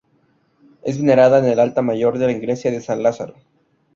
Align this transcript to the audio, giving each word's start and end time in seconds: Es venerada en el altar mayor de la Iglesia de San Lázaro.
Es 0.81 0.97
venerada 0.97 1.37
en 1.37 1.45
el 1.45 1.59
altar 1.59 1.83
mayor 1.83 2.17
de 2.17 2.25
la 2.25 2.31
Iglesia 2.31 2.71
de 2.71 2.81
San 2.81 3.03
Lázaro. 3.03 3.35